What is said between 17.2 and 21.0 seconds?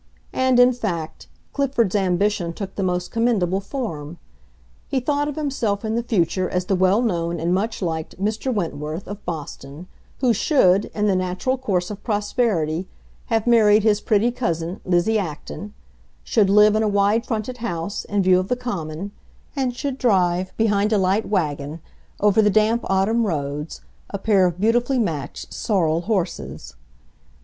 fronted house, in view of the Common; and should drive, behind a